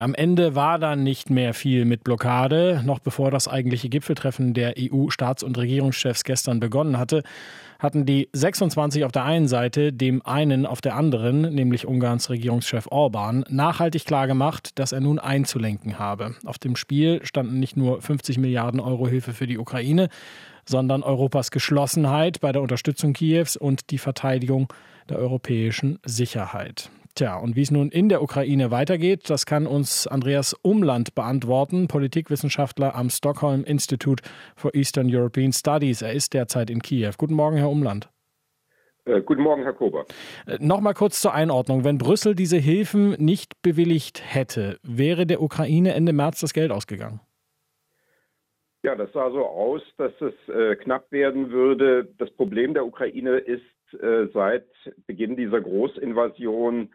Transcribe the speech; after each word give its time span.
Am 0.00 0.14
Ende 0.14 0.54
war 0.54 0.78
dann 0.78 1.02
nicht 1.02 1.28
mehr 1.28 1.54
viel 1.54 1.84
mit 1.84 2.04
Blockade. 2.04 2.82
Noch 2.84 3.00
bevor 3.00 3.32
das 3.32 3.48
eigentliche 3.48 3.88
Gipfeltreffen 3.88 4.54
der 4.54 4.74
EU-Staats- 4.78 5.42
und 5.42 5.58
Regierungschefs 5.58 6.22
gestern 6.22 6.60
begonnen 6.60 6.98
hatte, 6.98 7.24
hatten 7.80 8.06
die 8.06 8.28
26 8.32 9.04
auf 9.04 9.10
der 9.10 9.24
einen 9.24 9.48
Seite 9.48 9.92
dem 9.92 10.24
einen 10.24 10.66
auf 10.66 10.80
der 10.80 10.94
anderen, 10.94 11.52
nämlich 11.52 11.84
Ungarns 11.84 12.30
Regierungschef 12.30 12.86
Orban, 12.92 13.44
nachhaltig 13.48 14.04
klargemacht, 14.04 14.78
dass 14.78 14.92
er 14.92 15.00
nun 15.00 15.18
einzulenken 15.18 15.98
habe. 15.98 16.36
Auf 16.44 16.58
dem 16.58 16.76
Spiel 16.76 17.18
standen 17.24 17.58
nicht 17.58 17.76
nur 17.76 18.00
50 18.00 18.38
Milliarden 18.38 18.78
Euro 18.78 19.08
Hilfe 19.08 19.32
für 19.32 19.48
die 19.48 19.58
Ukraine, 19.58 20.10
sondern 20.64 21.02
Europas 21.02 21.50
Geschlossenheit 21.50 22.40
bei 22.40 22.52
der 22.52 22.62
Unterstützung 22.62 23.14
Kiews 23.14 23.56
und 23.56 23.90
die 23.90 23.98
Verteidigung 23.98 24.72
der 25.08 25.18
europäischen 25.18 25.98
Sicherheit. 26.04 26.88
Tja, 27.18 27.36
und 27.36 27.56
wie 27.56 27.62
es 27.62 27.72
nun 27.72 27.88
in 27.90 28.08
der 28.08 28.22
Ukraine 28.22 28.70
weitergeht, 28.70 29.28
das 29.28 29.44
kann 29.44 29.66
uns 29.66 30.06
Andreas 30.06 30.54
Umland 30.62 31.16
beantworten, 31.16 31.88
Politikwissenschaftler 31.88 32.94
am 32.94 33.10
Stockholm 33.10 33.64
Institute 33.64 34.22
for 34.54 34.72
Eastern 34.72 35.08
European 35.12 35.52
Studies. 35.52 36.00
Er 36.00 36.12
ist 36.12 36.32
derzeit 36.32 36.70
in 36.70 36.80
Kiew. 36.80 37.10
Guten 37.18 37.34
Morgen, 37.34 37.56
Herr 37.56 37.70
Umland. 37.70 38.08
Äh, 39.04 39.20
guten 39.22 39.42
Morgen, 39.42 39.64
Herr 39.64 39.72
Kober. 39.72 40.04
Äh, 40.46 40.58
Nochmal 40.60 40.94
kurz 40.94 41.20
zur 41.20 41.34
Einordnung. 41.34 41.82
Wenn 41.82 41.98
Brüssel 41.98 42.36
diese 42.36 42.56
Hilfen 42.56 43.16
nicht 43.18 43.62
bewilligt 43.62 44.22
hätte, 44.24 44.78
wäre 44.84 45.26
der 45.26 45.42
Ukraine 45.42 45.94
Ende 45.94 46.12
März 46.12 46.38
das 46.38 46.52
Geld 46.52 46.70
ausgegangen? 46.70 47.18
Ja, 48.84 48.94
das 48.94 49.12
sah 49.12 49.32
so 49.32 49.44
aus, 49.44 49.82
dass 49.96 50.12
es 50.20 50.54
äh, 50.54 50.76
knapp 50.76 51.10
werden 51.10 51.50
würde. 51.50 52.14
Das 52.18 52.30
Problem 52.30 52.74
der 52.74 52.86
Ukraine 52.86 53.38
ist 53.38 53.64
äh, 54.00 54.28
seit 54.32 54.68
Beginn 55.08 55.34
dieser 55.34 55.60
Großinvasion 55.60 56.90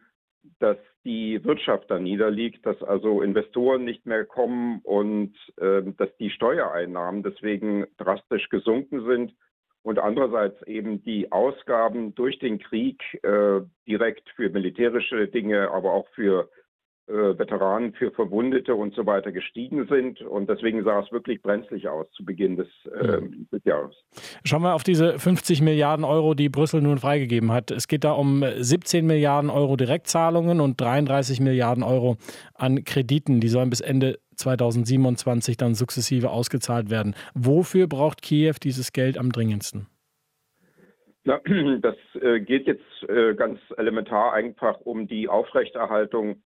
dass 0.64 0.78
die 1.04 1.44
Wirtschaft 1.44 1.92
da 1.92 2.00
niederliegt, 2.00 2.66
dass 2.66 2.82
also 2.82 3.22
Investoren 3.22 3.84
nicht 3.84 4.06
mehr 4.06 4.24
kommen 4.24 4.80
und 4.84 5.34
äh, 5.58 5.82
dass 5.98 6.16
die 6.18 6.30
Steuereinnahmen 6.30 7.22
deswegen 7.22 7.86
drastisch 7.98 8.48
gesunken 8.50 9.06
sind 9.06 9.34
und 9.82 10.00
andererseits 10.00 10.62
eben 10.64 11.04
die 11.04 11.32
Ausgaben 11.32 12.16
durch 12.16 12.40
den 12.40 12.60
Krieg 12.60 13.02
äh, 13.24 13.60
direkt 13.86 14.30
für 14.38 14.50
militärische 14.50 15.28
Dinge, 15.28 15.70
aber 15.72 15.92
auch 15.92 16.08
für 16.16 16.50
äh, 17.08 17.38
Veteranen 17.38 17.92
für 17.94 18.12
Verwundete 18.12 18.76
und 18.76 18.96
so 18.96 19.06
weiter 19.06 19.34
gestiegen 19.34 19.86
sind. 19.88 20.22
Und 20.22 20.50
deswegen 20.50 20.86
sah 20.86 21.02
es 21.02 21.12
wirklich 21.12 21.42
brenzlig 21.42 21.90
aus 21.90 22.10
zu 22.12 22.24
Beginn 22.24 22.56
des, 22.56 22.70
äh, 22.86 23.20
des, 23.64 23.72
Jahres. 23.72 23.96
Schauen 24.44 24.62
wir 24.62 24.74
auf 24.74 24.84
diese 24.84 25.20
50 25.20 25.62
Milliarden 25.62 26.06
Euro, 26.06 26.34
die 26.34 26.50
Brüssel 26.50 26.82
nun 26.82 26.98
freigegeben 26.98 27.52
hat. 27.52 27.72
Es 27.72 27.88
geht 27.88 28.04
da 28.04 28.12
um 28.12 28.44
17 28.56 29.06
Milliarden 29.06 29.50
Euro 29.50 29.76
Direktzahlungen 29.76 30.60
und 30.60 30.80
33 30.80 31.40
Milliarden 31.40 31.84
Euro 31.84 32.18
an 32.54 32.84
Krediten. 32.84 33.40
Die 33.40 33.48
sollen 33.48 33.70
bis 33.70 33.82
Ende 33.82 34.20
2027 34.36 35.58
dann 35.58 35.76
sukzessive 35.76 36.30
ausgezahlt 36.30 36.90
werden. 36.90 37.16
Wofür 37.34 37.88
braucht 37.88 38.22
Kiew 38.22 38.56
dieses 38.62 38.94
Geld 38.94 39.18
am 39.18 39.32
dringendsten? 39.32 39.88
Na, 41.24 41.40
das 41.82 41.96
äh, 42.22 42.42
geht 42.42 42.68
jetzt 42.68 43.10
äh, 43.10 43.34
ganz 43.36 43.60
elementar 43.78 44.34
einfach 44.34 44.80
um 44.82 45.08
die 45.08 45.30
Aufrechterhaltung 45.30 46.42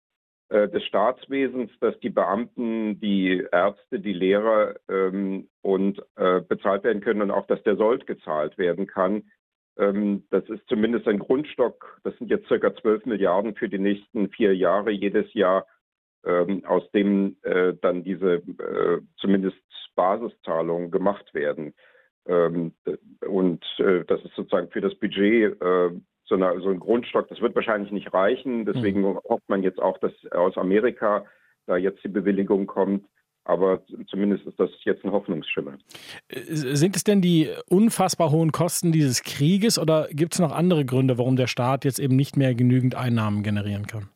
des 0.48 0.84
Staatswesens, 0.84 1.70
dass 1.80 1.98
die 2.00 2.10
Beamten, 2.10 3.00
die 3.00 3.44
Ärzte, 3.50 3.98
die 3.98 4.12
Lehrer 4.12 4.76
ähm, 4.88 5.48
und 5.62 6.00
äh, 6.14 6.40
bezahlt 6.40 6.84
werden 6.84 7.02
können 7.02 7.22
und 7.22 7.30
auch, 7.32 7.46
dass 7.46 7.62
der 7.64 7.76
Sold 7.76 8.06
gezahlt 8.06 8.56
werden 8.56 8.86
kann. 8.86 9.24
Ähm, 9.78 10.24
das 10.30 10.48
ist 10.48 10.62
zumindest 10.68 11.06
ein 11.08 11.18
Grundstock. 11.18 12.00
Das 12.04 12.16
sind 12.18 12.30
jetzt 12.30 12.48
circa 12.48 12.74
12 12.74 13.06
Milliarden 13.06 13.54
für 13.54 13.68
die 13.68 13.78
nächsten 13.78 14.28
vier 14.30 14.54
Jahre 14.54 14.90
jedes 14.90 15.32
Jahr, 15.34 15.66
ähm, 16.24 16.64
aus 16.64 16.90
dem 16.92 17.36
äh, 17.42 17.74
dann 17.82 18.04
diese 18.04 18.34
äh, 18.36 19.00
zumindest 19.16 19.58
Basiszahlungen 19.94 20.90
gemacht 20.90 21.34
werden. 21.34 21.74
Ähm, 22.26 22.74
und 23.26 23.64
äh, 23.78 24.04
das 24.04 24.22
ist 24.24 24.34
sozusagen 24.34 24.70
für 24.70 24.80
das 24.80 24.94
Budget 24.96 25.60
äh, 25.60 25.90
so, 26.26 26.34
eine, 26.34 26.60
so 26.60 26.70
ein 26.70 26.80
Grundstock, 26.80 27.28
das 27.28 27.40
wird 27.40 27.54
wahrscheinlich 27.54 27.92
nicht 27.92 28.12
reichen. 28.12 28.64
Deswegen 28.64 29.00
mhm. 29.00 29.18
hofft 29.24 29.48
man 29.48 29.62
jetzt 29.62 29.80
auch, 29.80 29.98
dass 29.98 30.12
aus 30.32 30.56
Amerika 30.56 31.24
da 31.66 31.76
jetzt 31.76 32.02
die 32.04 32.08
Bewilligung 32.08 32.66
kommt. 32.66 33.04
Aber 33.44 33.80
zumindest 34.08 34.44
ist 34.44 34.58
das 34.58 34.70
jetzt 34.82 35.04
ein 35.04 35.12
Hoffnungsschimmer. 35.12 35.78
Äh, 36.28 36.40
sind 36.50 36.96
es 36.96 37.04
denn 37.04 37.20
die 37.20 37.48
unfassbar 37.68 38.32
hohen 38.32 38.50
Kosten 38.50 38.90
dieses 38.90 39.22
Krieges 39.22 39.78
oder 39.78 40.08
gibt 40.10 40.34
es 40.34 40.40
noch 40.40 40.52
andere 40.52 40.84
Gründe, 40.84 41.16
warum 41.16 41.36
der 41.36 41.46
Staat 41.46 41.84
jetzt 41.84 42.00
eben 42.00 42.16
nicht 42.16 42.36
mehr 42.36 42.56
genügend 42.56 42.96
Einnahmen 42.96 43.44
generieren 43.44 43.86
kann? 43.86 44.08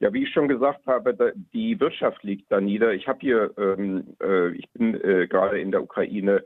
Ja, 0.00 0.12
wie 0.12 0.24
ich 0.24 0.32
schon 0.32 0.48
gesagt 0.48 0.86
habe, 0.86 1.34
die 1.52 1.78
Wirtschaft 1.80 2.22
liegt 2.22 2.50
da 2.50 2.60
nieder. 2.60 2.92
Ich 2.92 3.08
habe 3.08 3.18
hier, 3.20 3.52
ähm, 3.56 4.16
äh, 4.22 4.50
ich 4.50 4.68
bin 4.70 4.94
äh, 4.94 5.26
gerade 5.28 5.60
in 5.60 5.70
der 5.70 5.82
Ukraine 5.82 6.44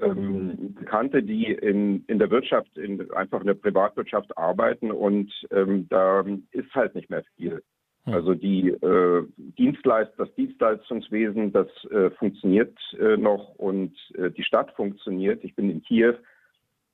ähm, 0.00 0.74
Bekannte, 0.74 1.22
die 1.22 1.52
in, 1.52 2.04
in 2.06 2.18
der 2.18 2.30
Wirtschaft, 2.30 2.76
in, 2.76 3.10
einfach 3.12 3.40
in 3.40 3.46
der 3.46 3.54
Privatwirtschaft 3.54 4.36
arbeiten 4.36 4.90
und 4.90 5.32
ähm, 5.50 5.86
da 5.88 6.24
ist 6.52 6.74
halt 6.74 6.94
nicht 6.94 7.10
mehr 7.10 7.24
viel. 7.36 7.62
Hm. 8.04 8.14
Also 8.14 8.34
die 8.34 8.68
äh, 8.68 9.24
Dienstleist, 9.36 10.12
das 10.18 10.32
Dienstleistungswesen, 10.34 11.52
das 11.52 11.68
äh, 11.90 12.10
funktioniert 12.10 12.76
äh, 12.98 13.16
noch 13.16 13.54
und 13.56 13.94
äh, 14.14 14.30
die 14.30 14.44
Stadt 14.44 14.72
funktioniert. 14.72 15.42
Ich 15.44 15.54
bin 15.54 15.70
in 15.70 15.82
Kiew, 15.82 16.14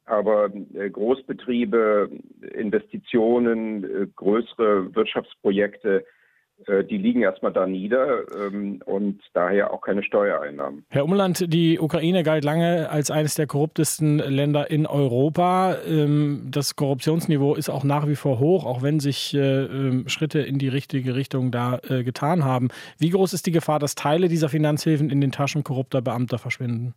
aber 0.04 0.50
äh, 0.74 0.90
Großbetriebe, 0.90 2.10
Investitionen, 2.54 3.84
äh, 3.84 4.06
größere 4.14 4.94
Wirtschaftsprojekte, 4.94 6.04
die 6.68 6.98
liegen 6.98 7.22
erstmal 7.22 7.52
da 7.52 7.66
nieder 7.66 8.22
ähm, 8.34 8.80
und 8.84 9.20
daher 9.32 9.72
auch 9.72 9.80
keine 9.80 10.02
Steuereinnahmen. 10.02 10.84
Herr 10.90 11.04
Umland, 11.04 11.52
die 11.52 11.78
Ukraine 11.78 12.22
galt 12.22 12.44
lange 12.44 12.90
als 12.90 13.10
eines 13.10 13.34
der 13.34 13.46
korruptesten 13.46 14.18
Länder 14.18 14.70
in 14.70 14.86
Europa. 14.86 15.76
Ähm, 15.86 16.48
das 16.50 16.76
Korruptionsniveau 16.76 17.54
ist 17.54 17.68
auch 17.68 17.84
nach 17.84 18.08
wie 18.08 18.16
vor 18.16 18.38
hoch, 18.38 18.64
auch 18.64 18.82
wenn 18.82 19.00
sich 19.00 19.34
äh, 19.34 19.64
ähm, 19.64 20.08
Schritte 20.08 20.40
in 20.40 20.58
die 20.58 20.68
richtige 20.68 21.14
Richtung 21.14 21.50
da 21.50 21.80
äh, 21.88 22.02
getan 22.04 22.44
haben. 22.44 22.68
Wie 22.98 23.10
groß 23.10 23.32
ist 23.32 23.46
die 23.46 23.52
Gefahr, 23.52 23.78
dass 23.78 23.94
Teile 23.94 24.28
dieser 24.28 24.48
Finanzhilfen 24.48 25.10
in 25.10 25.20
den 25.20 25.32
Taschen 25.32 25.64
korrupter 25.64 26.02
Beamter 26.02 26.38
verschwinden? 26.38 26.94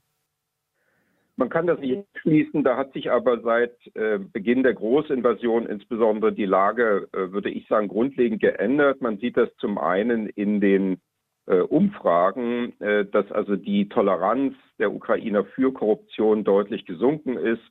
Man 1.38 1.50
kann 1.50 1.68
das 1.68 1.79
nicht 1.79 2.06
schließen. 2.22 2.63
Da 2.63 2.78
hat 2.78 2.94
sich 2.94 3.12
aber 3.12 3.41
seit 3.41 3.75
äh, 3.96 4.19
Beginn 4.19 4.63
der 4.63 4.73
Großinvasion 4.73 5.66
insbesondere 5.66 6.31
die 6.31 6.46
Lage, 6.46 7.09
äh, 7.12 7.31
würde 7.31 7.50
ich 7.50 7.68
sagen, 7.68 7.90
grundlegend 7.90 8.41
geändert. 8.41 9.01
Man 9.01 9.18
sieht 9.18 9.35
das 9.35 9.50
zum 9.57 9.78
einen 9.78 10.28
in 10.28 10.62
den 10.62 11.01
äh, 11.47 11.59
Umfragen, 11.59 12.79
äh, 12.79 13.06
dass 13.06 13.29
also 13.34 13.57
die 13.57 13.90
Toleranz 13.90 14.56
der 14.79 14.94
Ukrainer 14.94 15.44
für 15.44 15.73
Korruption 15.73 16.46
deutlich 16.46 16.85
gesunken 16.85 17.35
ist. 17.35 17.63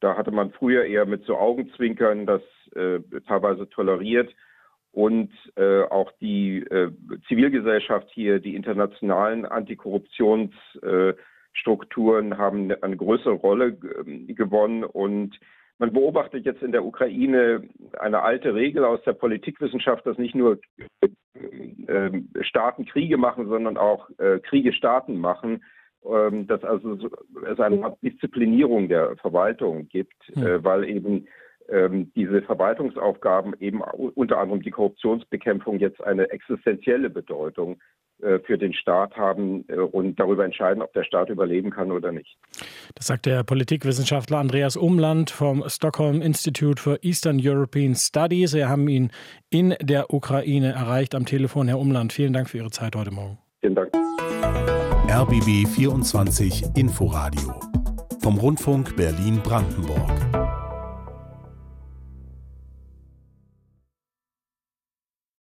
Da 0.00 0.16
hatte 0.16 0.30
man 0.30 0.50
früher 0.52 0.84
eher 0.84 1.04
mit 1.04 1.24
so 1.26 1.36
Augenzwinkern 1.36 2.24
das 2.24 2.42
äh, 2.74 3.00
teilweise 3.26 3.68
toleriert. 3.68 4.34
Und 4.92 5.30
äh, 5.54 5.82
auch 5.82 6.10
die 6.20 6.64
Zivilgesellschaft 7.28 8.10
hier, 8.10 8.40
die 8.40 8.56
internationalen 8.56 9.46
Antikorruptions- 9.46 10.50
Strukturen 11.52 12.38
haben 12.38 12.72
eine 12.82 12.96
größere 12.96 13.34
Rolle 13.34 13.76
ähm, 14.06 14.26
gewonnen 14.34 14.84
und 14.84 15.38
man 15.78 15.92
beobachtet 15.94 16.44
jetzt 16.44 16.62
in 16.62 16.72
der 16.72 16.84
Ukraine 16.84 17.66
eine 17.98 18.22
alte 18.22 18.54
Regel 18.54 18.84
aus 18.84 19.02
der 19.04 19.14
Politikwissenschaft, 19.14 20.04
dass 20.04 20.18
nicht 20.18 20.34
nur 20.34 20.60
äh, 21.86 22.10
Staaten 22.42 22.84
Kriege 22.84 23.16
machen, 23.16 23.48
sondern 23.48 23.78
auch 23.78 24.10
äh, 24.18 24.40
Kriege 24.40 24.74
Staaten 24.74 25.18
machen, 25.18 25.64
ähm, 26.04 26.46
dass 26.46 26.62
also 26.64 26.98
es 27.50 27.60
eine 27.60 27.96
Disziplinierung 28.02 28.88
der 28.88 29.16
Verwaltung 29.16 29.88
gibt, 29.88 30.16
mhm. 30.34 30.46
äh, 30.46 30.64
weil 30.64 30.84
eben 30.84 31.26
ähm, 31.70 32.12
diese 32.14 32.42
Verwaltungsaufgaben 32.42 33.54
eben 33.60 33.80
unter 33.80 34.38
anderem 34.38 34.62
die 34.62 34.70
Korruptionsbekämpfung 34.70 35.78
jetzt 35.78 36.02
eine 36.02 36.30
existenzielle 36.30 37.08
Bedeutung 37.08 37.80
für 38.44 38.58
den 38.58 38.72
Staat 38.74 39.16
haben 39.16 39.64
äh, 39.68 39.76
und 39.76 40.18
darüber 40.18 40.44
entscheiden, 40.44 40.82
ob 40.82 40.92
der 40.92 41.04
Staat 41.04 41.28
überleben 41.28 41.70
kann 41.70 41.90
oder 41.92 42.12
nicht. 42.12 42.36
Das 42.94 43.06
sagt 43.06 43.26
der 43.26 43.44
Politikwissenschaftler 43.44 44.38
Andreas 44.38 44.76
Umland 44.76 45.30
vom 45.30 45.64
Stockholm 45.66 46.22
Institute 46.22 46.80
for 46.80 46.98
Eastern 47.02 47.38
European 47.42 47.94
Studies. 47.94 48.54
Wir 48.54 48.68
haben 48.68 48.88
ihn 48.88 49.10
in 49.50 49.74
der 49.80 50.12
Ukraine 50.12 50.72
erreicht 50.72 51.14
am 51.14 51.26
Telefon. 51.26 51.68
Herr 51.68 51.78
Umland, 51.78 52.12
vielen 52.12 52.32
Dank 52.32 52.48
für 52.50 52.58
Ihre 52.58 52.70
Zeit 52.70 52.96
heute 52.96 53.10
Morgen. 53.10 53.38
Vielen 53.60 53.74
Dank. 53.74 53.90
RBB 55.08 55.66
24 55.66 56.76
Inforadio 56.76 57.58
vom 58.22 58.38
Rundfunk 58.38 58.96
Berlin-Brandenburg. 58.96 60.39